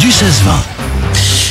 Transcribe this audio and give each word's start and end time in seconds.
du 0.00 0.08
16-20. 0.08 0.79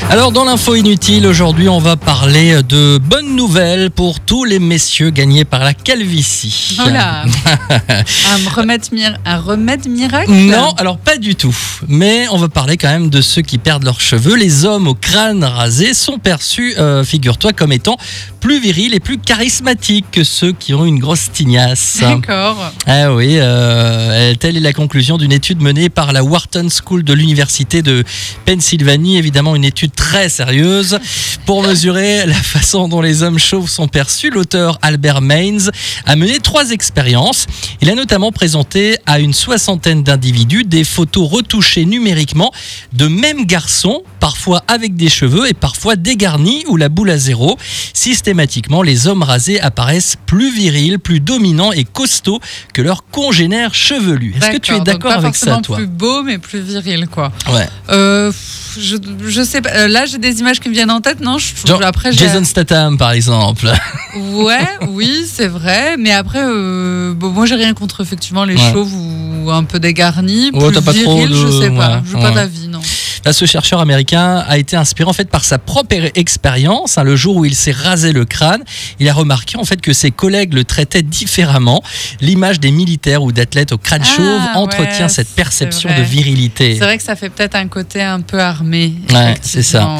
Alors 0.07 0.31
dans 0.31 0.45
l'info 0.45 0.75
inutile, 0.75 1.27
aujourd'hui 1.27 1.69
on 1.69 1.79
va 1.79 1.95
parler 1.95 2.63
de 2.63 2.97
bonnes 2.97 3.35
nouvelles 3.35 3.91
pour 3.91 4.19
tous 4.19 4.43
les 4.43 4.57
messieurs 4.57 5.11
gagnés 5.11 5.45
par 5.45 5.59
la 5.63 5.73
calvitie. 5.73 6.77
Voilà. 6.77 7.25
un, 7.69 8.49
remède 8.55 8.81
un 9.25 9.37
remède 9.37 9.87
miracle 9.87 10.31
Non, 10.31 10.73
alors 10.77 10.97
pas 10.97 11.17
du 11.17 11.35
tout. 11.35 11.55
Mais 11.87 12.25
on 12.31 12.37
va 12.37 12.49
parler 12.49 12.77
quand 12.77 12.89
même 12.89 13.09
de 13.09 13.21
ceux 13.21 13.41
qui 13.41 13.57
perdent 13.57 13.83
leurs 13.83 14.01
cheveux. 14.01 14.35
Les 14.35 14.65
hommes 14.65 14.87
au 14.87 14.95
crâne 14.95 15.43
rasé 15.43 15.93
sont 15.93 16.17
perçus, 16.17 16.75
euh, 16.77 17.03
figure-toi, 17.03 17.53
comme 17.53 17.71
étant 17.71 17.97
plus 18.39 18.59
virils 18.59 18.93
et 18.93 18.99
plus 18.99 19.17
charismatiques 19.17 20.05
que 20.11 20.23
ceux 20.23 20.53
qui 20.53 20.73
ont 20.73 20.85
une 20.85 20.99
grosse 20.99 21.31
tignasse. 21.31 21.99
D'accord. 22.01 22.71
Ah 22.87 23.13
oui, 23.13 23.35
euh, 23.37 24.33
telle 24.35 24.57
est 24.57 24.61
la 24.61 24.73
conclusion 24.73 25.17
d'une 25.17 25.33
étude 25.33 25.61
menée 25.61 25.89
par 25.89 26.13
la 26.13 26.23
Wharton 26.23 26.67
School 26.69 27.03
de 27.03 27.13
l'Université 27.13 27.81
de 27.81 28.03
Pennsylvanie. 28.45 29.17
Évidemment, 29.17 29.55
une 29.55 29.65
étude 29.65 29.88
très 29.89 30.29
sérieuse. 30.29 30.99
Pour 31.45 31.63
mesurer 31.63 32.25
la 32.25 32.33
façon 32.33 32.87
dont 32.87 33.01
les 33.01 33.23
hommes 33.23 33.39
chauves 33.39 33.69
sont 33.69 33.87
perçus, 33.87 34.29
l'auteur 34.29 34.77
Albert 34.81 35.21
Mainz 35.21 35.71
a 36.05 36.15
mené 36.15 36.39
trois 36.39 36.71
expériences. 36.71 37.47
Il 37.81 37.89
a 37.89 37.95
notamment 37.95 38.31
présenté 38.31 38.97
à 39.05 39.19
une 39.19 39.33
soixantaine 39.33 40.03
d'individus 40.03 40.63
des 40.63 40.83
photos 40.83 41.29
retouchées 41.29 41.85
numériquement 41.85 42.51
de 42.93 43.07
mêmes 43.07 43.45
garçons, 43.45 44.03
parfois 44.19 44.63
avec 44.67 44.95
des 44.95 45.09
cheveux 45.09 45.47
et 45.47 45.53
parfois 45.53 45.95
dégarnis 45.95 46.63
ou 46.67 46.77
la 46.77 46.89
boule 46.89 47.09
à 47.09 47.17
zéro. 47.17 47.57
Systématiquement, 47.93 48.81
les 48.81 49.07
hommes 49.07 49.23
rasés 49.23 49.59
apparaissent 49.59 50.17
plus 50.25 50.53
virils, 50.53 50.99
plus 50.99 51.19
dominants 51.19 51.71
et 51.71 51.83
costauds 51.83 52.39
que 52.73 52.81
leurs 52.81 53.05
congénères 53.05 53.73
chevelus. 53.73 54.35
Est-ce 54.37 54.51
que 54.51 54.57
tu 54.57 54.73
es 54.73 54.79
d'accord 54.81 55.11
avec 55.11 55.35
ça, 55.35 55.57
toi? 55.57 55.77
Plus 55.77 55.87
beau, 55.87 56.23
mais 56.23 56.37
plus 56.37 56.59
viril, 56.59 57.07
quoi. 57.07 57.31
Ouais. 57.51 57.67
Euh, 57.89 58.31
je, 58.77 58.97
je 59.27 59.41
sais 59.41 59.61
pas. 59.61 59.69
Euh, 59.75 59.87
là, 59.87 60.05
j'ai 60.05 60.17
des 60.17 60.39
images 60.39 60.59
qui 60.59 60.69
me 60.69 60.73
viennent 60.73 60.91
en 60.91 61.01
tête, 61.01 61.21
non 61.21 61.37
je, 61.37 61.53
après, 61.83 62.11
Jason 62.11 62.43
Statham, 62.43 62.97
par 62.97 63.11
exemple. 63.11 63.71
Ouais, 64.15 64.67
oui, 64.89 65.25
c'est 65.31 65.47
vrai. 65.47 65.95
Mais 65.97 66.11
après, 66.11 66.41
euh, 66.41 67.13
bon, 67.13 67.29
moi, 67.29 67.45
j'ai 67.45 67.55
rien 67.55 67.73
contre 67.75 68.01
effectivement 68.01 68.43
les 68.43 68.57
chauves 68.57 68.91
ou 68.91 69.51
un 69.51 69.63
peu 69.63 69.79
dégarnis. 69.79 70.49
Ouais, 70.51 70.71
plus 70.71 70.81
pas 70.81 70.93
trop 70.93 71.27
de... 71.27 71.33
je 71.33 71.61
sais 71.61 71.69
pas. 71.69 72.01
Je 72.05 72.15
n'ai 72.15 72.21
pas 72.21 72.31
d'avis, 72.31 72.67
non. 72.67 72.81
Là, 73.25 73.33
ce 73.33 73.45
chercheur 73.45 73.79
américain 73.79 74.43
a 74.47 74.57
été 74.57 74.75
inspiré 74.75 75.09
en 75.09 75.13
fait 75.13 75.29
par 75.29 75.43
sa 75.43 75.57
propre 75.57 75.95
expérience. 76.15 76.97
Hein, 76.97 77.03
le 77.03 77.15
jour 77.15 77.37
où 77.37 77.45
il 77.45 77.55
s'est 77.55 77.71
rasé 77.71 78.13
le 78.13 78.25
crâne, 78.25 78.63
il 78.99 79.09
a 79.09 79.13
remarqué 79.13 79.57
en 79.57 79.63
fait 79.63 79.81
que 79.81 79.93
ses 79.93 80.11
collègues 80.11 80.53
le 80.53 80.63
traitaient 80.63 81.01
différemment. 81.01 81.83
L'image 82.21 82.59
des 82.59 82.71
militaires 82.71 83.23
ou 83.23 83.31
d'athlètes 83.31 83.71
au 83.71 83.77
crâne 83.77 84.03
ah, 84.03 84.15
chauve 84.15 84.41
entretient 84.55 85.07
cette 85.07 85.29
perception 85.29 85.89
de 85.95 86.01
virilité. 86.01 86.75
C'est 86.77 86.83
vrai 86.83 86.97
que 86.97 87.03
ça 87.03 87.15
fait 87.15 87.29
peut-être 87.29 87.55
un 87.55 87.67
côté 87.67 88.01
un 88.01 88.21
peu 88.21 88.39
armé. 88.39 88.93
Ouais, 89.11 89.35
c'est 89.41 89.63
ça. 89.63 89.95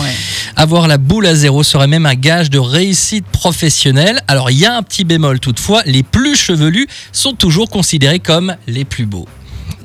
Avoir 0.56 0.88
la 0.88 0.98
boule 0.98 1.26
à 1.26 1.36
zéro 1.36 1.64
serait 1.64 1.88
même 1.88 2.06
un 2.06 2.16
gage 2.16 2.50
de 2.50 2.60
réussite 2.60 3.26
professionnelle. 3.26 4.22
Alors, 4.28 4.52
il 4.52 4.60
y 4.60 4.66
a 4.66 4.76
un 4.76 4.84
petit 4.84 5.04
bémol 5.04 5.40
toutefois, 5.40 5.82
les 5.86 6.04
plus 6.04 6.36
chevelus 6.36 6.88
sont 7.12 7.34
toujours 7.34 7.70
considérés 7.70 8.20
comme 8.20 8.56
les 8.68 8.86
plus 8.86 9.06
beaux. 9.06 9.28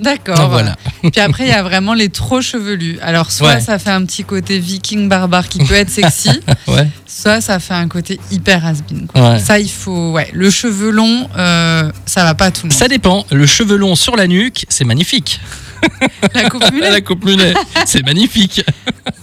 D'accord. 0.01 0.49
Voilà. 0.49 0.77
Puis 1.03 1.21
après, 1.21 1.45
il 1.45 1.51
y 1.51 1.53
a 1.53 1.63
vraiment 1.63 1.95
les 1.95 2.09
trop 2.09 2.41
chevelus. 2.41 2.99
Alors, 3.03 3.31
soit 3.31 3.61
ça 3.61 3.79
fait 3.79 3.91
un 3.91 4.05
petit 4.05 4.25
côté 4.25 4.59
viking 4.59 5.09
barbare 5.09 5.49
qui 5.49 5.59
peut 5.59 5.75
être 5.75 5.91
sexy, 5.91 6.41
soit 7.07 7.41
ça 7.41 7.59
fait 7.59 7.75
un 7.75 7.89
côté 7.89 8.21
hyper 8.31 8.65
has 8.65 9.39
Ça, 9.39 9.59
il 9.59 9.71
faut. 9.71 10.13
Ouais, 10.13 10.31
le 10.33 10.51
cheveu 10.51 10.91
long, 10.91 11.29
euh, 11.37 11.91
ça 12.07 12.25
va 12.25 12.35
pas 12.35 12.51
tout 12.51 12.63
le 12.65 12.71
monde. 12.71 12.79
Ça 12.79 12.89
dépend. 12.89 13.25
Le 13.31 13.47
cheveu 13.47 13.77
long 13.77 13.95
sur 13.95 14.17
la 14.17 14.27
nuque, 14.27 14.65
c'est 14.69 14.85
magnifique. 14.85 15.41
La 16.35 16.49
coupe 16.49 16.65
mulet. 16.73 16.91
la 16.91 17.01
coupe 17.03 17.25
mulet, 17.25 17.53
c'est 17.85 18.03
magnifique. 18.05 18.65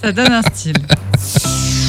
Ça 0.04 0.12
donne 0.12 0.32
un 0.32 0.42
style. 0.44 0.78